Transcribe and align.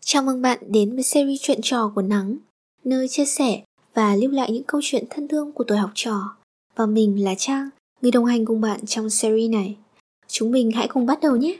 Chào 0.00 0.22
mừng 0.22 0.42
bạn 0.42 0.58
đến 0.68 0.94
với 0.94 1.02
series 1.02 1.40
chuyện 1.42 1.58
trò 1.62 1.92
của 1.94 2.02
Nắng, 2.02 2.36
nơi 2.84 3.08
chia 3.08 3.24
sẻ 3.24 3.62
và 3.94 4.16
lưu 4.16 4.30
lại 4.30 4.50
những 4.52 4.64
câu 4.64 4.80
chuyện 4.84 5.04
thân 5.10 5.28
thương 5.28 5.52
của 5.52 5.64
tuổi 5.64 5.78
học 5.78 5.90
trò. 5.94 6.36
Và 6.76 6.86
mình 6.86 7.24
là 7.24 7.34
Trang, 7.38 7.68
người 8.02 8.10
đồng 8.10 8.24
hành 8.24 8.44
cùng 8.44 8.60
bạn 8.60 8.86
trong 8.86 9.10
series 9.10 9.50
này. 9.50 9.76
Chúng 10.26 10.50
mình 10.50 10.70
hãy 10.70 10.88
cùng 10.88 11.06
bắt 11.06 11.18
đầu 11.22 11.36
nhé! 11.36 11.58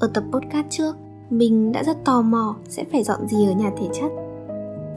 Ở 0.00 0.10
tập 0.14 0.24
podcast 0.32 0.66
trước, 0.70 0.96
mình 1.30 1.72
đã 1.72 1.84
rất 1.84 1.96
tò 2.04 2.22
mò 2.22 2.56
sẽ 2.68 2.84
phải 2.92 3.02
dọn 3.02 3.28
gì 3.28 3.46
ở 3.46 3.52
nhà 3.52 3.72
thể 3.78 3.86
chất. 3.94 4.08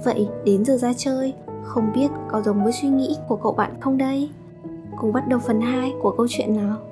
Vậy 0.05 0.27
đến 0.45 0.65
giờ 0.65 0.77
ra 0.77 0.93
chơi, 0.93 1.33
không 1.63 1.91
biết 1.95 2.07
có 2.31 2.41
giống 2.41 2.63
với 2.63 2.73
suy 2.73 2.87
nghĩ 2.89 3.15
của 3.27 3.35
cậu 3.35 3.53
bạn 3.53 3.73
không 3.81 3.97
đây? 3.97 4.29
Cùng 4.97 5.13
bắt 5.13 5.27
đầu 5.27 5.39
phần 5.39 5.61
2 5.61 5.93
của 6.01 6.13
câu 6.17 6.27
chuyện 6.29 6.55
nào. 6.55 6.90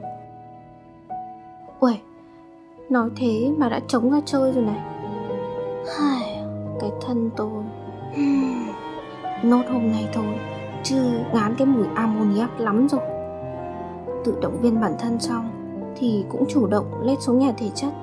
Uầy, 1.80 2.02
nói 2.90 3.10
thế 3.16 3.52
mà 3.58 3.70
đã 3.70 3.80
trống 3.88 4.12
ra 4.12 4.20
chơi 4.26 4.52
rồi 4.52 4.64
này 4.64 4.80
Hai, 6.00 6.44
cái 6.80 6.92
thân 7.02 7.30
tôi 7.36 7.64
Nốt 9.44 9.62
hôm 9.72 9.92
nay 9.92 10.10
thôi 10.14 10.40
Chứ 10.84 10.96
ngán 11.34 11.56
cái 11.58 11.68
mùi 11.68 11.86
ammoniac 11.96 12.60
lắm 12.60 12.88
rồi 12.90 13.02
Tự 14.26 14.36
động 14.42 14.62
viên 14.62 14.82
bản 14.82 14.96
thân 15.00 15.20
xong 15.20 15.50
Thì 15.96 16.26
cũng 16.30 16.46
chủ 16.50 16.68
động 16.68 16.86
lết 17.04 17.22
xuống 17.22 17.40
nhà 17.40 17.52
thể 17.58 17.70
chất 17.76 17.94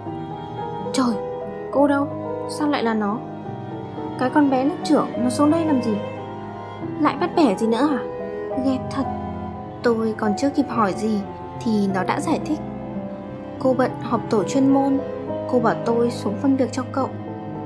Trời, 0.93 1.15
cô 1.73 1.87
đâu? 1.87 2.09
Sao 2.48 2.69
lại 2.69 2.83
là 2.84 2.95
nó? 2.95 3.19
Cái 4.19 4.31
con 4.31 4.51
bé 4.51 4.65
lớp 4.65 4.77
trưởng 4.84 5.09
nó 5.19 5.31
xuống 5.31 5.51
đây 5.51 5.65
làm 5.65 5.83
gì? 5.83 5.97
Lại 7.01 7.17
bắt 7.20 7.31
bẻ 7.37 7.56
gì 7.56 7.67
nữa 7.67 7.89
hả? 7.91 8.05
Ghét 8.65 8.79
thật 8.91 9.05
Tôi 9.83 10.15
còn 10.19 10.33
chưa 10.39 10.51
kịp 10.51 10.67
hỏi 10.69 10.93
gì 10.93 11.20
Thì 11.61 11.89
nó 11.95 12.05
đã 12.05 12.20
giải 12.20 12.41
thích 12.45 12.59
Cô 13.59 13.74
bận 13.74 13.91
họp 14.02 14.30
tổ 14.30 14.45
chuyên 14.45 14.69
môn. 14.69 14.98
Cô 15.51 15.60
bảo 15.60 15.74
tôi 15.84 16.10
xuống 16.10 16.34
phân 16.42 16.56
việc 16.56 16.72
cho 16.72 16.83
cậu. 16.92 17.08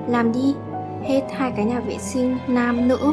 Làm 0.08 0.32
đi. 0.32 0.54
Hết 1.02 1.22
hai 1.32 1.52
cái 1.56 1.64
nhà 1.64 1.80
vệ 1.80 1.98
sinh, 1.98 2.38
nam, 2.46 2.88
nữ. 2.88 3.12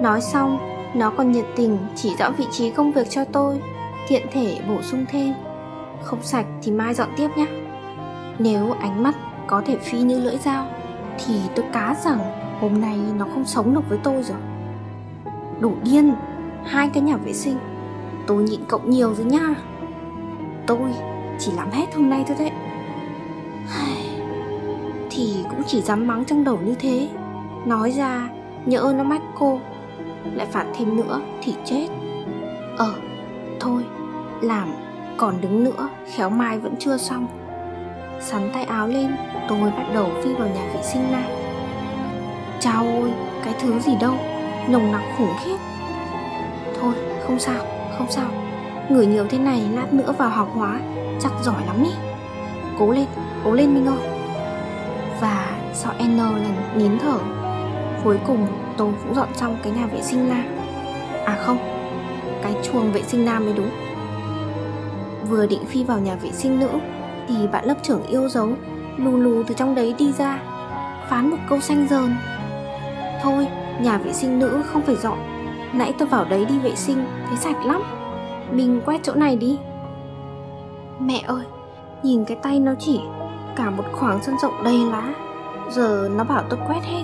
Nói 0.00 0.20
xong, 0.20 0.58
Nó 0.94 1.10
còn 1.10 1.32
nhiệt 1.32 1.44
tình 1.56 1.78
chỉ 1.94 2.16
rõ 2.18 2.30
vị 2.30 2.44
trí 2.50 2.70
công 2.70 2.92
việc 2.92 3.10
cho 3.10 3.24
tôi, 3.24 3.60
Tiện 4.08 4.26
thể 4.32 4.58
bổ 4.68 4.82
sung 4.82 5.04
thêm. 5.08 5.34
Không 6.02 6.22
sạch 6.22 6.46
thì 6.62 6.72
mai 6.72 6.94
dọn 6.94 7.08
tiếp 7.16 7.28
nhé. 7.36 7.46
Nếu 8.38 8.72
ánh 8.80 9.02
mắt 9.02 9.14
có 9.46 9.62
thể 9.66 9.76
phi 9.76 9.98
như 9.98 10.20
lưỡi 10.20 10.36
dao, 10.36 10.66
Thì 11.26 11.34
tôi 11.54 11.64
cá 11.72 11.96
rằng 12.04 12.18
hôm 12.60 12.80
nay 12.80 12.98
nó 13.18 13.26
không 13.34 13.44
sống 13.44 13.74
được 13.74 13.88
với 13.88 13.98
tôi 14.02 14.22
rồi. 14.22 14.38
Đủ 15.60 15.72
điên, 15.82 16.14
Hai 16.64 16.88
cái 16.94 17.02
nhà 17.02 17.16
vệ 17.16 17.32
sinh. 17.32 17.56
Tôi 18.26 18.42
nhịn 18.42 18.60
cậu 18.68 18.80
nhiều 18.84 19.14
rồi 19.14 19.26
nha. 19.26 19.54
Tôi 20.66 20.78
chỉ 21.38 21.52
làm 21.52 21.70
hết 21.70 21.94
hôm 21.94 22.10
nay 22.10 22.24
thôi 22.26 22.36
đấy. 22.38 22.50
Thì 25.10 25.44
cũng 25.50 25.62
chỉ 25.66 25.80
dám 25.80 26.06
mắng 26.06 26.24
trong 26.24 26.44
đầu 26.44 26.58
như 26.64 26.74
thế. 26.78 27.08
Nói 27.66 27.90
ra, 27.90 28.28
nhỡ 28.66 28.92
nó 28.96 29.04
mách 29.04 29.22
cô, 29.34 29.60
Lại 30.34 30.46
phạt 30.46 30.64
thêm 30.74 30.96
nữa 30.96 31.20
thì 31.42 31.54
chết. 31.64 31.88
Ờ 32.78 32.94
thôi, 33.60 33.82
làm, 34.40 34.68
còn 35.16 35.40
đứng 35.40 35.64
nữa, 35.64 35.88
khéo 36.14 36.30
mai 36.30 36.58
vẫn 36.58 36.74
chưa 36.78 36.96
xong. 36.96 37.26
Sắn 38.20 38.50
tay 38.52 38.64
áo 38.64 38.88
lên, 38.88 39.16
tôi 39.48 39.70
bắt 39.70 39.86
đầu 39.94 40.10
phi 40.22 40.34
vào 40.34 40.48
nhà 40.48 40.70
vệ 40.74 40.82
sinh 40.82 41.12
này 41.12 41.30
Chào 42.60 42.86
ôi, 43.00 43.12
cái 43.44 43.54
thứ 43.60 43.78
gì 43.78 43.92
đâu, 44.00 44.14
Nồng 44.68 44.92
nặc 44.92 45.02
khủng 45.18 45.34
khiếp. 45.44 45.56
Thôi, 46.80 46.94
không 47.26 47.38
sao 47.38 47.76
không 47.98 48.10
sao. 48.10 48.30
Người 48.90 49.06
nhiều 49.06 49.26
thế 49.30 49.38
này, 49.38 49.62
lát 49.74 49.92
nữa 49.92 50.14
vào 50.18 50.28
học 50.28 50.48
hóa. 50.54 50.80
Chắc 51.20 51.32
giỏi 51.42 51.66
lắm 51.66 51.84
ý. 51.84 51.90
Cố 52.78 52.90
lên, 52.90 53.06
cố 53.44 53.52
lên 53.52 53.74
Minh 53.74 53.86
ơi. 53.86 54.08
Và 55.20 55.58
sau 55.74 55.92
N 55.92 56.16
lần 56.16 56.54
nín 56.76 56.98
thở 56.98 57.18
Cuối 58.04 58.18
cùng 58.26 58.46
tôi 58.76 58.92
cũng 59.02 59.14
dọn 59.14 59.28
xong 59.34 59.58
cái 59.62 59.72
nhà 59.72 59.86
vệ 59.86 60.02
sinh 60.02 60.28
nam. 60.28 60.44
À 61.24 61.38
không 61.40 61.58
Cái 62.42 62.54
chuồng 62.62 62.92
vệ 62.92 63.02
sinh 63.02 63.24
nam 63.24 63.44
mới 63.44 63.54
đúng. 63.54 63.70
Vừa 65.28 65.46
định 65.46 65.64
phi 65.66 65.84
vào 65.84 65.98
nhà 65.98 66.14
vệ 66.14 66.32
sinh 66.32 66.60
nữ 66.60 66.68
Thì 67.28 67.34
bạn 67.52 67.64
lớp 67.64 67.74
trưởng 67.82 68.02
yêu 68.02 68.28
dấu 68.28 68.48
Lù 68.96 69.16
lù 69.16 69.42
từ 69.42 69.54
trong 69.54 69.74
đấy 69.74 69.94
đi 69.98 70.12
ra 70.12 70.38
Phán 71.08 71.30
một 71.30 71.36
câu 71.48 71.60
xanh 71.60 71.86
dờn. 71.90 72.16
Thôi 73.22 73.46
nhà 73.80 73.98
vệ 73.98 74.12
sinh 74.12 74.38
nữ 74.38 74.62
không 74.66 74.82
phải 74.82 74.96
dọn 74.96 75.18
Nãy 75.72 75.94
tôi 75.98 76.08
vào 76.08 76.24
đấy 76.24 76.44
đi 76.44 76.58
vệ 76.58 76.74
sinh 76.74 77.06
Thấy 77.28 77.36
sạch 77.36 77.66
lắm. 77.66 77.82
Mình 78.52 78.80
quét 78.86 79.00
chỗ 79.02 79.14
này 79.14 79.36
đi. 79.36 79.58
Mẹ 81.00 81.22
ơi, 81.26 81.44
nhìn 82.02 82.24
cái 82.24 82.36
tay 82.42 82.60
nó 82.60 82.74
chỉ 82.78 83.00
cả 83.56 83.70
một 83.70 83.84
khoảng 83.92 84.22
sân 84.22 84.34
rộng 84.42 84.64
đầy 84.64 84.78
lá. 84.78 85.14
Giờ 85.70 86.10
nó 86.16 86.24
bảo 86.24 86.42
tôi 86.50 86.60
quét 86.68 86.80
hết. 86.82 87.02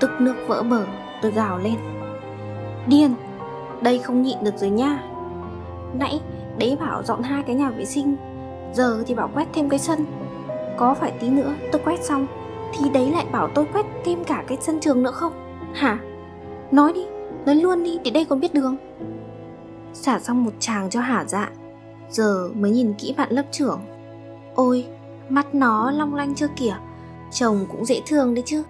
Tức 0.00 0.10
nước 0.20 0.34
vỡ 0.46 0.62
bờ, 0.62 0.86
tôi 1.22 1.32
gào 1.32 1.58
lên. 1.58 1.76
Điên, 2.86 3.14
đây 3.80 3.98
không 3.98 4.22
nhịn 4.22 4.44
được 4.44 4.56
rồi 4.56 4.70
nha. 4.70 5.02
Nãy 5.98 6.20
đấy 6.58 6.76
bảo 6.80 7.02
dọn 7.02 7.22
hai 7.22 7.42
cái 7.42 7.56
nhà 7.56 7.70
vệ 7.70 7.84
sinh 7.84 8.16
Giờ 8.72 9.02
thì 9.06 9.14
bảo 9.14 9.30
quét 9.34 9.46
thêm 9.52 9.68
cái 9.68 9.78
sân. 9.78 10.06
Có 10.76 10.94
phải 10.94 11.10
tí 11.10 11.28
nữa 11.28 11.54
tôi 11.72 11.82
quét 11.84 12.04
xong 12.04 12.26
Thì 12.72 12.90
đấy 12.90 13.10
lại 13.10 13.26
bảo 13.32 13.48
tôi 13.54 13.66
quét 13.72 13.86
thêm 14.04 14.24
cả 14.24 14.44
cái 14.46 14.58
sân 14.60 14.80
trường 14.80 15.02
nữa 15.02 15.10
không? 15.10 15.32
Hả? 15.74 15.98
Nói 16.70 16.92
đi, 16.92 17.06
nói 17.46 17.54
luôn 17.54 17.84
đi 17.84 17.98
để 18.04 18.10
đây 18.10 18.24
còn 18.24 18.40
biết 18.40 18.54
đường. 18.54 18.76
Xả 19.92 20.18
xong 20.18 20.44
một 20.44 20.50
chàng 20.58 20.90
cho 20.90 21.00
hả 21.00 21.24
dạ. 21.26 21.50
Giờ 22.10 22.50
mới 22.54 22.70
nhìn 22.70 22.94
kỹ 22.98 23.14
bạn 23.18 23.32
lớp 23.32 23.44
trưởng. 23.50 23.80
Ôi, 24.54 24.86
mắt 25.28 25.54
nó 25.54 25.90
long 25.90 26.14
lanh 26.14 26.34
chưa 26.34 26.48
kìa. 26.56 26.76
Chồng 27.30 27.66
cũng 27.70 27.84
dễ 27.84 28.02
thương 28.06 28.34
đấy 28.34 28.42
chứ. 28.46 28.62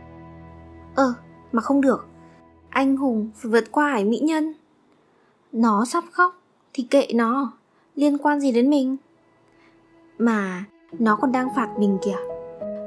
Ờ, 0.94 1.12
mà 1.52 1.62
không 1.62 1.80
được. 1.80 2.06
Anh 2.69 2.97
hùng 2.97 3.30
phải 3.36 3.50
vượt 3.50 3.72
qua 3.72 3.88
hải 3.88 4.04
mỹ 4.04 4.19
nhân. 4.19 4.54
Nó 5.52 5.84
sắp 5.84 6.04
khóc 6.12 6.42
Thì 6.72 6.86
kệ 6.91 7.06
nó. 7.14 7.52
Liên 7.94 8.19
quan 8.19 8.41
gì 8.41 8.52
đến 8.52 8.70
mình? 8.70 8.97
Mà 10.18 10.64
nó 10.98 11.16
còn 11.16 11.32
đang 11.32 11.48
phạt 11.56 11.68
mình 11.78 11.98
kìa. 12.03 12.16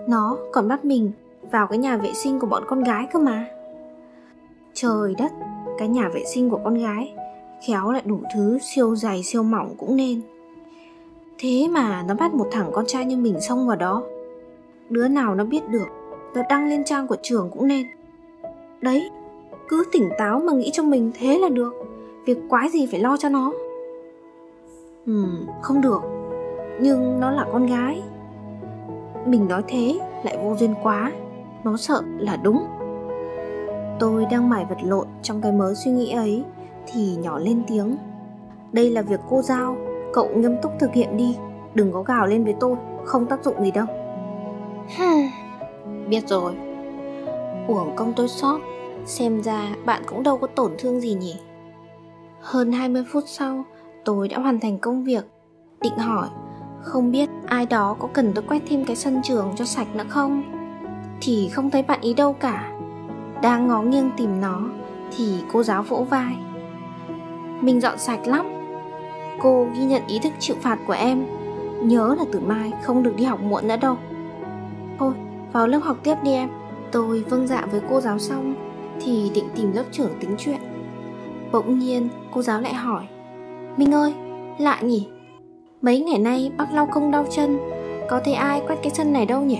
Nó 0.08 0.38
còn 0.52 0.68
bắt 0.68 0.86
mình 0.86 1.12
Vào 1.52 1.68
cái 1.68 1.78
nhà 1.78 1.98
vệ 1.98 2.14
sinh 2.14 2.40
của 2.40 2.48
bọn 2.48 2.64
con 2.68 2.84
gái 2.84 3.08
cơ 3.14 3.20
mà. 3.20 3.48
Trời 4.74 5.16
đất 5.18 5.32
Cái 5.78 5.88
nhà 5.88 6.10
vệ 6.14 6.24
sinh 6.26 6.50
của 6.50 6.60
con 6.64 6.74
gái 6.74 7.14
Khéo 7.68 7.92
lại 7.92 8.02
đủ 8.06 8.20
thứ 8.36 8.58
siêu 8.62 8.96
dày 8.96 9.24
siêu 9.24 9.44
mỏng 9.44 9.76
cũng 9.78 9.96
nên. 9.96 10.22
Thế 11.42 11.68
mà 11.72 12.04
nó 12.08 12.16
bắt 12.16 12.34
một 12.34 12.48
thằng 12.52 12.72
con 12.74 12.86
trai 12.88 13.06
như 13.06 13.18
mình 13.18 13.42
xông 13.42 13.68
vào 13.68 13.76
đó. 13.76 14.04
Đứa 14.90 15.08
nào 15.08 15.36
nó 15.36 15.44
biết 15.44 15.70
được, 15.70 15.88
Nó 16.36 16.42
đăng 16.50 16.68
lên 16.68 16.84
trang 16.84 17.08
của 17.08 17.18
trường 17.22 17.50
cũng 17.52 17.68
nên. 17.68 17.88
Đấy, 18.82 19.10
Cứ 19.70 19.84
tỉnh 19.92 20.10
táo 20.18 20.40
mà 20.40 20.54
nghĩ 20.54 20.70
cho 20.74 20.84
mình 20.84 21.12
thế 21.20 21.40
là 21.40 21.50
được. 21.50 21.74
Việc 22.26 22.38
quái 22.50 22.70
gì 22.70 22.88
phải 22.92 23.00
lo 23.00 23.18
cho 23.18 23.30
nó. 23.30 23.54
Ừ 25.06 25.26
không 25.62 25.82
được. 25.82 26.02
Nhưng 26.82 27.20
nó 27.20 27.32
là 27.32 27.46
con 27.52 27.66
gái. 27.66 28.02
Mình 29.26 29.48
nói 29.48 29.64
thế 29.68 30.00
lại 30.24 30.38
vô 30.44 30.56
duyên 30.56 30.74
quá. 30.84 31.12
Nó 31.64 31.78
sợ 31.78 32.02
là 32.18 32.36
đúng. 32.36 32.66
Tôi 34.00 34.26
đang 34.32 34.50
mải 34.50 34.66
vật 34.70 34.78
lộn 34.84 35.08
trong 35.22 35.42
cái 35.42 35.52
mớ 35.52 35.74
suy 35.74 35.92
nghĩ 35.92 36.12
ấy, 36.12 36.44
Thì 36.88 37.16
nhỏ 37.16 37.40
lên 37.40 37.62
tiếng. 37.68 37.98
Đây 38.72 38.90
là 38.90 39.02
việc 39.02 39.20
cô 39.30 39.42
giao. 39.42 39.78
Cậu 40.14 40.30
nghiêm 40.36 40.56
túc 40.62 40.72
thực 40.80 40.94
hiện 40.94 41.18
đi. 41.18 41.38
Đừng 41.74 41.92
có 41.92 42.04
gào 42.04 42.28
lên 42.28 42.44
với 42.44 42.56
tôi 42.60 42.76
Không 43.06 43.26
tác 43.26 43.44
dụng 43.44 43.64
gì 43.64 43.72
đâu. 43.72 43.86
Biết 46.10 46.28
rồi. 46.28 46.54
Uổng 47.68 47.96
công 47.96 48.14
tôi 48.16 48.28
sót. 48.28 48.60
Xem 49.06 49.44
ra 49.44 49.76
bạn 49.86 50.02
cũng 50.08 50.24
đâu 50.24 50.38
có 50.38 50.48
tổn 50.48 50.72
thương 50.80 51.00
gì 51.00 51.14
nhỉ? 51.14 51.36
Hơn 52.42 52.72
20 52.72 53.04
phút 53.12 53.24
sau 53.28 53.64
Tôi 54.06 54.28
đã 54.28 54.40
hoàn 54.40 54.60
thành 54.60 54.78
công 54.78 55.04
việc. 55.04 55.26
Định 55.82 55.98
hỏi 55.98 56.28
Không 56.82 57.12
biết 57.12 57.30
ai 57.46 57.66
đó 57.66 57.96
có 58.00 58.08
cần 58.14 58.32
tôi 58.36 58.44
quét 58.48 58.62
thêm 58.70 58.86
cái 58.86 58.96
sân 58.96 59.22
trường 59.24 59.52
cho 59.56 59.66
sạch 59.66 59.96
nữa 59.96 60.06
không? 60.10 60.44
Thì 61.22 61.50
không 61.54 61.70
thấy 61.70 61.84
bạn 61.84 62.02
ý 62.02 62.14
đâu 62.14 62.34
cả. 62.34 62.72
Đang 63.42 63.68
ngó 63.68 63.82
nghiêng 63.82 64.12
tìm 64.18 64.42
nó 64.42 64.62
Thì 65.18 65.44
cô 65.54 65.64
giáo 65.64 65.84
vỗ 65.84 66.06
vai. 66.10 66.36
Mình 67.62 67.82
dọn 67.82 67.98
sạch 67.98 68.28
lắm 68.28 68.59
Cô 69.42 69.68
ghi 69.76 69.84
nhận 69.84 70.08
ý 70.08 70.20
thức 70.20 70.34
chịu 70.40 70.56
phạt 70.62 70.78
của 70.88 70.94
em. 70.94 71.26
Nhớ 71.84 72.16
là 72.20 72.26
từ 72.32 72.40
mai 72.40 72.72
không 72.84 73.04
được 73.04 73.16
đi 73.16 73.24
học 73.24 73.42
muộn 73.42 73.68
nữa 73.68 73.78
đâu. 73.82 73.98
Thôi, 75.00 75.14
vào 75.54 75.68
lớp 75.68 75.80
học 75.84 75.98
tiếp 76.04 76.16
đi 76.24 76.32
em. 76.32 76.50
Tôi 76.92 77.24
vâng 77.30 77.48
dạ 77.48 77.66
với 77.72 77.82
cô 77.90 78.02
giáo 78.02 78.20
xong 78.20 78.56
Thì 79.02 79.32
định 79.36 79.50
tìm 79.56 79.72
lớp 79.74 79.84
trưởng 79.92 80.12
tính 80.20 80.36
chuyện. 80.38 80.60
Bỗng 81.52 81.80
nhiên, 81.80 82.10
cô 82.32 82.42
giáo 82.42 82.62
lại 82.62 82.74
hỏi. 82.74 83.04
Minh 83.78 83.94
ơi, 83.94 84.14
lạ 84.58 84.82
nhỉ? 84.82 85.08
Mấy 85.82 86.00
ngày 86.00 86.20
nay 86.20 86.52
bác 86.58 86.74
lau 86.74 86.86
công 86.86 87.12
đau 87.12 87.26
chân, 87.32 87.60
Có 88.10 88.22
thấy 88.26 88.34
ai 88.34 88.62
quét 88.68 88.76
cái 88.84 88.92
chân 88.96 89.14
này 89.14 89.26
đâu 89.26 89.42
nhỉ? 89.42 89.60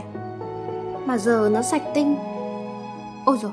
Mà 1.06 1.18
giờ 1.18 1.50
nó 1.54 1.62
sạch 1.62 1.84
tinh. 1.94 2.16
Ôi 3.26 3.38
rồi 3.42 3.52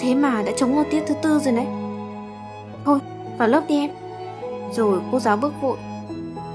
Thế 0.00 0.14
mà 0.14 0.42
đã 0.42 0.52
chống 0.56 0.74
vào 0.74 0.84
tiết 0.90 1.02
thứ 1.06 1.14
tư 1.22 1.38
rồi 1.38 1.54
đấy. 1.54 1.66
Thôi, 2.84 2.98
vào 3.38 3.48
lớp 3.48 3.62
đi 3.68 3.76
em. 3.76 3.90
Rồi 4.72 5.00
cô 5.12 5.18
giáo 5.18 5.36
bước 5.36 5.52
vội. 5.60 5.76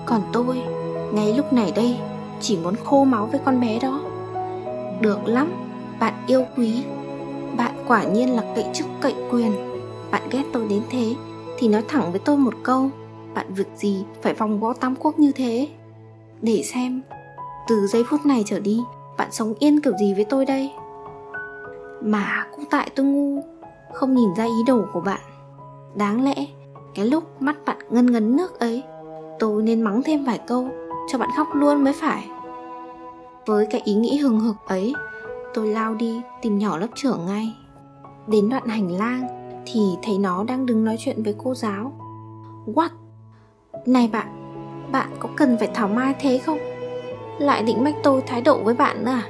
Còn 0.05 0.21
tôi, 0.33 0.61
Ngay 1.13 1.33
lúc 1.33 1.53
này 1.53 1.71
đây, 1.75 1.97
Chỉ 2.39 2.57
muốn 2.57 2.75
khô 2.83 3.03
máu 3.03 3.25
với 3.25 3.39
con 3.45 3.61
bé 3.61 3.79
đó. 3.79 4.01
Được 5.01 5.19
lắm, 5.25 5.53
Bạn 5.99 6.13
yêu 6.27 6.45
quý. 6.57 6.83
Bạn 7.57 7.71
quả 7.87 8.03
nhiên 8.03 8.35
là 8.35 8.43
cậy 8.55 8.65
chức, 8.73 8.87
cậy 9.01 9.13
quyền. 9.31 9.51
Bạn 10.11 10.21
ghét 10.31 10.43
tôi 10.53 10.67
đến 10.67 10.81
thế, 10.89 11.15
Thì 11.57 11.67
nói 11.67 11.83
thẳng 11.87 12.11
với 12.11 12.19
tôi 12.19 12.37
một 12.37 12.53
câu. 12.63 12.89
Bạn 13.33 13.53
việc 13.53 13.67
gì 13.75 14.05
phải 14.21 14.33
vòng 14.33 14.59
vo 14.59 14.73
tam 14.73 14.95
quốc 14.95 15.19
như 15.19 15.31
thế? 15.31 15.67
Để 16.41 16.63
xem, 16.63 17.01
Từ 17.67 17.87
giây 17.87 18.03
phút 18.09 18.25
này 18.25 18.43
trở 18.45 18.59
đi, 18.59 18.81
Bạn 19.17 19.31
sống 19.31 19.53
yên 19.59 19.81
kiểu 19.81 19.93
gì 19.97 20.13
với 20.13 20.25
tôi 20.25 20.45
đây? 20.45 20.71
Mà 22.01 22.45
cũng 22.55 22.65
tại 22.69 22.89
tôi 22.95 23.05
ngu, 23.05 23.41
Không 23.93 24.15
nhìn 24.15 24.29
ra 24.37 24.43
ý 24.43 24.63
đồ 24.67 24.81
của 24.93 25.01
bạn. 25.01 25.21
Đáng 25.95 26.23
lẽ 26.23 26.45
cái 26.95 27.05
lúc 27.05 27.41
mắt 27.41 27.55
bạn 27.65 27.77
ngân 27.89 28.11
ngấn 28.11 28.35
nước 28.35 28.59
ấy 28.59 28.83
Tôi 29.39 29.63
nên 29.63 29.81
mắng 29.81 30.01
thêm 30.05 30.23
vài 30.23 30.39
câu 30.47 30.69
Cho 31.11 31.17
bạn 31.17 31.29
khóc 31.37 31.47
luôn 31.53 31.83
mới 31.83 31.93
phải 31.93 32.27
Với 33.45 33.65
cái 33.65 33.81
ý 33.85 33.93
nghĩ 33.93 34.17
hừng 34.17 34.39
hực 34.39 34.55
ấy, 34.67 34.93
Tôi 35.53 35.67
lao 35.67 35.95
đi 35.95 36.21
tìm 36.41 36.57
nhỏ 36.57 36.77
lớp 36.77 36.87
trưởng 36.95 37.25
ngay 37.25 37.55
Đến 38.27 38.49
đoạn 38.49 38.67
hành 38.67 38.91
lang 38.91 39.27
Thì 39.65 39.81
thấy 40.03 40.17
nó 40.17 40.43
đang 40.43 40.65
đứng 40.65 40.85
nói 40.85 40.95
chuyện 40.99 41.23
với 41.23 41.35
cô 41.43 41.55
giáo 41.55 41.91
What? 42.65 42.89
Này 43.85 44.09
bạn 44.13 44.27
Bạn 44.91 45.09
có 45.19 45.29
cần 45.35 45.57
phải 45.59 45.69
thảo 45.73 45.87
mai 45.87 46.15
thế 46.19 46.37
không? 46.37 46.57
Lại 47.39 47.63
định 47.63 47.83
mách 47.83 47.95
tôi 48.03 48.21
thái 48.27 48.41
độ 48.41 48.63
với 48.63 48.73
bạn 48.73 49.05
nữa 49.05 49.11
à? 49.11 49.23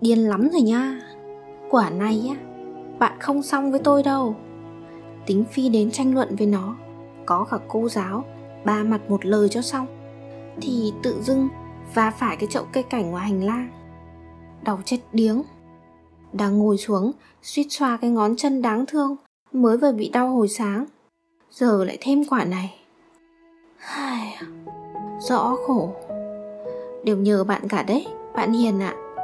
Điên 0.00 0.18
lắm 0.18 0.48
rồi 0.52 0.62
nha 0.62 1.00
Quả 1.70 1.90
này 1.90 2.30
á, 2.30 2.36
Bạn 2.98 3.12
không 3.20 3.42
xong 3.42 3.70
với 3.70 3.80
tôi 3.80 4.02
đâu 4.02 4.36
Tính 5.30 5.44
phi 5.44 5.68
đến 5.68 5.90
tranh 5.90 6.14
luận 6.14 6.36
với 6.36 6.46
nó. 6.46 6.76
Có 7.26 7.46
cả 7.50 7.58
cô 7.68 7.88
giáo, 7.88 8.24
Ba 8.64 8.82
mặt 8.82 9.00
một 9.08 9.26
lời 9.26 9.48
cho 9.48 9.62
xong. 9.62 9.86
Thì 10.60 10.92
tự 11.02 11.22
dưng 11.22 11.48
và 11.94 12.10
phải 12.10 12.36
cái 12.36 12.48
chậu 12.50 12.64
cây 12.72 12.82
cảnh 12.82 13.10
ngoài 13.10 13.28
hành 13.28 13.44
lang. 13.44 13.68
Đau 14.64 14.78
chết 14.84 14.98
điếng. 15.12 15.42
Đang 16.32 16.58
ngồi 16.58 16.78
xuống, 16.78 17.12
suýt 17.42 17.66
xoa 17.70 17.96
cái 17.96 18.10
ngón 18.10 18.36
chân 18.36 18.62
đáng 18.62 18.84
thương, 18.86 19.16
Mới 19.52 19.76
vừa 19.76 19.92
bị 19.92 20.08
đau 20.08 20.28
hồi 20.28 20.48
sáng. 20.48 20.84
Giờ 21.50 21.84
lại 21.84 21.98
thêm 22.00 22.24
quả 22.24 22.44
này. 22.44 22.74
Ai... 23.78 24.36
À, 24.40 24.46
rõ 25.20 25.56
khổ. 25.66 25.92
Đều 27.04 27.16
nhờ 27.16 27.44
bạn 27.44 27.68
cả 27.68 27.82
đấy, 27.82 28.06
Bạn 28.34 28.52
hiền 28.52 28.80
ạ. 28.80 28.94
À. 28.96 29.22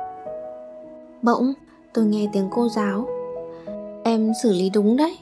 Bỗng, 1.23 1.53
tôi 1.93 2.05
nghe 2.05 2.29
tiếng 2.33 2.49
cô 2.51 2.69
giáo. 2.69 3.09
Em 4.05 4.33
xử 4.43 4.53
lý 4.53 4.71
đúng 4.71 4.97
đấy. 4.97 5.19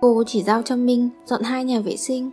Cô 0.00 0.24
chỉ 0.26 0.42
giao 0.42 0.62
cho 0.62 0.76
Minh 0.76 1.08
dọn 1.26 1.42
hai 1.42 1.64
nhà 1.64 1.80
vệ 1.80 1.96
sinh. 1.96 2.30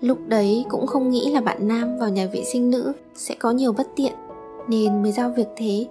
Lúc 0.00 0.18
đấy 0.26 0.64
cũng 0.68 0.86
không 0.86 1.10
nghĩ 1.10 1.30
là 1.32 1.40
bạn 1.40 1.68
nam 1.68 1.98
vào 1.98 2.08
nhà 2.08 2.26
vệ 2.32 2.44
sinh 2.44 2.70
nữ 2.70 2.92
sẽ 3.14 3.34
có 3.34 3.50
nhiều 3.50 3.72
bất 3.72 3.88
tiện 3.96 4.12
Nên 4.68 5.02
mới 5.02 5.12
giao 5.12 5.30
việc 5.30 5.48
thế. 5.56 5.86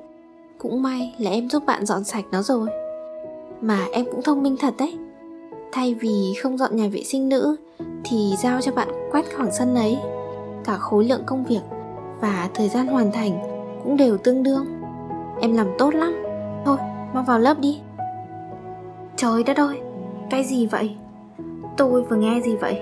Cũng 0.58 0.82
may 0.82 1.16
là 1.18 1.32
em 1.32 1.50
giúp 1.50 1.64
bạn 1.66 1.86
dọn 1.86 2.04
sạch 2.04 2.26
nó 2.32 2.42
rồi. 2.42 2.70
Mà 3.62 3.86
em 3.94 4.06
cũng 4.12 4.22
thông 4.22 4.44
minh 4.44 4.56
thật 4.60 4.74
đấy. 4.78 4.98
Thay 5.72 5.94
vì 5.94 6.34
không 6.42 6.58
dọn 6.58 6.76
nhà 6.76 6.88
vệ 6.92 7.04
sinh 7.04 7.30
nữ 7.30 7.56
Thì 8.04 8.34
giao 8.44 8.62
cho 8.62 8.72
bạn 8.72 8.88
quét 9.12 9.26
khoảng 9.36 9.52
sân 9.52 9.76
ấy. 9.76 9.98
Cả 10.64 10.78
khối 10.78 11.06
lượng 11.06 11.24
công 11.26 11.46
việc 11.46 11.62
và 12.22 12.50
thời 12.54 12.70
gian 12.70 12.88
hoàn 12.88 13.12
thành 13.12 13.40
cũng 13.84 13.98
đều 13.98 14.18
tương 14.18 14.44
đương. 14.44 14.66
Em 15.42 15.54
làm 15.54 15.68
tốt 15.78 15.96
lắm. 15.96 16.24
Thôi, 16.66 16.78
mau 17.14 17.24
vào 17.24 17.40
lớp 17.40 17.60
đi. 17.60 17.80
Trời 19.16 19.44
đất 19.44 19.58
ơi, 19.58 19.80
cái 20.30 20.44
gì 20.44 20.66
vậy? 20.66 20.96
Tôi 21.78 22.04
vừa 22.04 22.16
nghe 22.16 22.42
gì 22.42 22.56
vậy? 22.56 22.82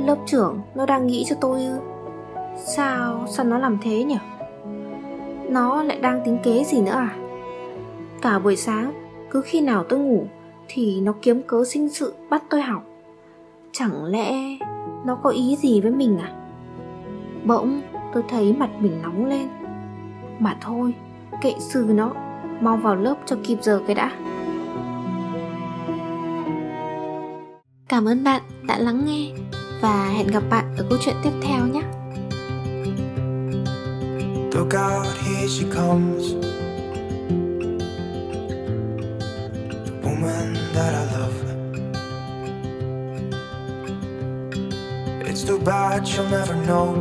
Lớp 0.00 0.16
trưởng 0.26 0.60
nó 0.74 0.86
đang 0.86 1.06
nghĩ 1.06 1.24
cho 1.28 1.36
tôi 1.40 1.64
ư 1.64 1.78
Sao, 2.56 3.24
sao 3.28 3.46
nó 3.46 3.58
làm 3.58 3.78
thế 3.82 4.04
nhỉ? 4.04 4.18
Nó 5.48 5.82
lại 5.82 5.98
đang 6.00 6.20
tính 6.24 6.38
kế 6.42 6.64
gì 6.64 6.80
nữa 6.80 6.92
à? 6.92 7.16
Cả 8.22 8.38
buổi 8.38 8.56
sáng 8.56 8.92
Cứ 9.30 9.40
khi 9.40 9.60
nào 9.60 9.84
tôi 9.84 9.98
ngủ 9.98 10.24
Thì 10.68 11.00
nó 11.00 11.14
kiếm 11.22 11.42
cớ 11.42 11.64
sinh 11.64 11.88
sự 11.88 12.14
bắt 12.30 12.42
tôi 12.50 12.62
học. 12.62 12.82
Chẳng 13.72 14.04
lẽ 14.04 14.32
Nó 15.04 15.14
có 15.22 15.30
ý 15.30 15.56
gì 15.56 15.80
với 15.80 15.90
mình 15.90 16.18
à? 16.18 16.32
Bỗng 17.44 17.80
tôi 18.14 18.22
thấy 18.28 18.52
mặt 18.58 18.70
mình 18.78 19.02
nóng 19.02 19.26
lên. 19.26 19.48
Mà 20.38 20.56
thôi 20.60 20.94
Kệ 21.40 21.54
sư 21.58 21.86
nó 21.88 22.10
Mau 22.60 22.76
vào 22.76 22.96
lớp 22.96 23.14
cho 23.26 23.36
kịp 23.44 23.58
giờ 23.62 23.80
cái 23.86 23.94
đã. 23.94 24.12
Cảm 27.94 28.08
ơn 28.08 28.24
bạn 28.24 28.42
đã 28.66 28.78
lắng 28.78 29.04
nghe 29.06 29.30
và 29.80 30.08
hẹn 30.08 30.26
gặp 30.26 30.42
bạn 30.50 30.74
ở 30.76 30.86
câu 30.90 30.98
chuyện 31.04 31.14
tiếp 31.22 31.30
theo 31.42 31.66
nhé. 31.66 31.80
Look 34.52 34.74
out, 34.74 35.06
here 35.16 35.48
she 35.48 35.64
comes. 35.74 36.24
The 39.86 39.92
woman 40.02 40.54
that 40.74 40.94
I 40.94 41.04
love. 41.18 41.34
It's 45.26 45.48
too 45.48 45.58
bad 45.58 46.06
she'll 46.06 46.30
never 46.30 46.56
know. 46.66 46.96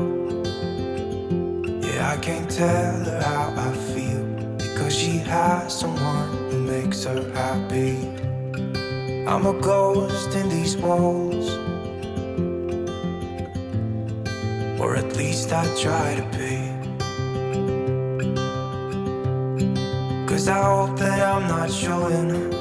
Yeah, 1.82 2.14
I 2.14 2.18
can't 2.22 2.50
tell 2.58 3.06
her 3.06 3.22
how 3.22 3.54
I 3.58 3.72
feel 3.94 4.26
because 4.58 4.94
she 4.94 5.18
has 5.18 5.74
someone 5.82 6.30
who 6.52 6.58
makes 6.60 7.06
her 7.06 7.24
happy. 7.36 7.98
I'm 9.26 9.46
a 9.46 9.54
ghost 9.54 10.36
in 10.36 10.50
these 10.50 10.76
walls. 10.78 11.50
Or 14.80 14.96
at 14.98 15.16
least 15.16 15.52
I 15.54 15.64
try 15.82 16.16
to 16.16 16.24
be. 16.38 16.74
Cause 20.28 20.48
I 20.48 20.62
hope 20.64 20.98
that 21.00 21.22
I'm 21.22 21.48
not 21.48 21.72
showing 21.72 22.52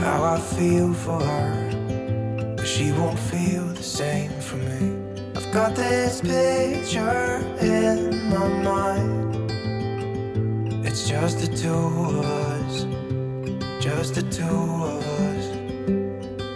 how 0.00 0.22
I 0.34 0.38
feel 0.38 0.92
for 0.92 1.20
her. 1.20 2.54
But 2.56 2.66
she 2.66 2.92
won't 2.92 3.18
feel 3.18 3.64
the 3.64 3.82
same 3.82 4.30
for 4.40 4.56
me. 4.56 4.96
I've 5.36 5.50
got 5.52 5.74
this 5.76 6.20
picture 6.20 7.40
in 7.60 8.28
my 8.28 8.48
mind. 8.70 9.50
It's 10.86 11.08
just 11.08 11.40
the 11.40 11.48
two 11.56 11.72
of 11.72 12.24
us, 12.24 12.55
just 13.86 14.16
the 14.16 14.22
two 14.22 14.60
of 14.92 15.00
us. 15.30 15.46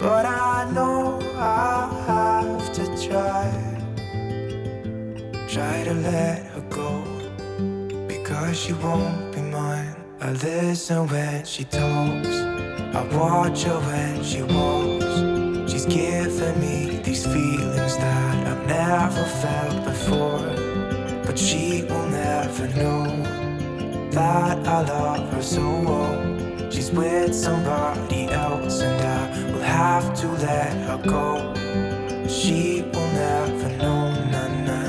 But 0.01 0.25
I 0.25 0.69
know 0.75 1.21
I 1.37 1.87
have 2.07 2.73
to 2.73 2.83
try. 3.07 3.47
Try 5.47 5.83
to 5.85 5.93
let 5.93 6.39
her 6.53 6.63
go 6.69 6.91
because 8.05 8.59
she 8.61 8.73
won't 8.73 9.33
be 9.33 9.41
mine. 9.43 9.95
I 10.19 10.31
listen 10.31 11.07
when 11.07 11.45
she 11.45 11.63
talks, 11.63 12.35
I 12.99 13.01
watch 13.15 13.63
her 13.63 13.79
when 13.79 14.21
she 14.29 14.41
walks. 14.43 15.71
She's 15.71 15.85
giving 15.85 16.59
me 16.59 16.99
these 17.01 17.25
feelings 17.25 17.95
that 17.95 18.47
I've 18.51 18.65
never 18.67 19.25
felt 19.41 19.85
before. 19.85 20.51
But 21.25 21.39
she 21.39 21.85
will 21.89 22.09
never 22.09 22.67
know 22.81 23.05
that 24.11 24.67
I 24.67 24.81
love 24.81 25.29
her 25.33 25.41
so 25.41 25.65
well. 25.87 26.30
She's 26.71 26.89
with 26.89 27.35
somebody 27.35 28.29
else, 28.31 28.79
and 28.81 29.01
I 29.01 29.51
will 29.51 29.61
have 29.61 30.13
to 30.21 30.27
let 30.29 30.71
her 30.87 30.97
go. 31.05 31.53
She 32.29 32.83
will 32.93 33.11
never 33.11 33.69
know 33.77 34.11
na 34.31 34.47
na. 34.67 34.81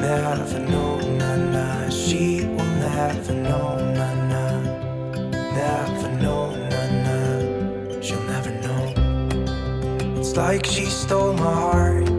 never 0.00 0.58
know, 0.58 1.00
na 1.00 1.36
na. 1.36 1.88
She 1.88 2.44
will 2.44 2.72
never 2.84 3.32
know, 3.32 3.78
na 3.96 4.08
na. 4.28 4.60
Never 5.30 6.08
know, 6.22 6.50
na 6.70 6.82
na. 7.06 8.00
She'll 8.02 8.22
never 8.24 8.50
know. 8.50 8.92
It's 10.18 10.36
like 10.36 10.66
she 10.66 10.84
stole 10.84 11.32
my 11.32 11.54
heart 11.54 12.10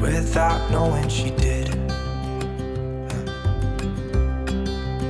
without 0.00 0.70
knowing 0.72 1.08
she 1.08 1.30
did. 1.30 1.77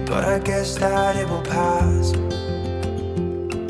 But 0.09 0.25
I 0.25 0.39
guess 0.39 0.79
that 0.79 1.17
it 1.17 1.29
will 1.29 1.43
pass. 1.43 2.13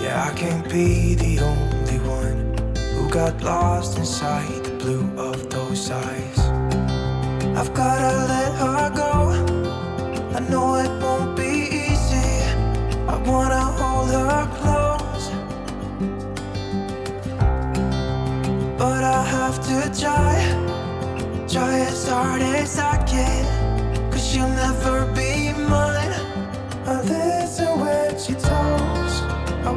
Yeah, 0.00 0.30
I 0.30 0.32
can't 0.36 0.68
be 0.70 1.16
the 1.16 1.40
only 1.40 1.98
one 2.08 2.56
who 2.94 3.10
got 3.10 3.42
lost 3.42 3.98
inside 3.98 4.62
the 4.62 4.70
blue 4.78 5.10
of 5.18 5.50
those 5.50 5.90
eyes. 5.90 6.38
I've 7.58 7.74
gotta 7.74 8.14
let 8.32 8.52
her 8.62 8.90
go. 8.94 9.12
I 10.36 10.40
know 10.48 10.76
it 10.76 10.92
won't 11.02 11.36
be 11.36 11.52
easy. 11.90 12.30
I 13.08 13.16
wanna 13.26 13.64
hold 13.80 14.10
her 14.10 14.46
close. 14.60 15.24
But 18.78 19.02
I 19.02 19.24
have 19.24 19.56
to 19.70 20.00
try, 20.00 20.34
try 21.48 21.80
as 21.80 22.08
hard 22.08 22.42
as 22.42 22.78
I 22.78 22.96
can. 23.06 23.44
Cause 24.12 24.24
she'll 24.24 24.48
never 24.48 25.04
be 25.16 25.52
mine. 25.68 26.17
I 27.08 27.10
listen 27.10 27.80
when 27.80 28.18
she 28.18 28.34
talks. 28.34 29.22
I 29.66 29.72